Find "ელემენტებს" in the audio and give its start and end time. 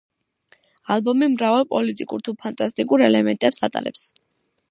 3.11-3.63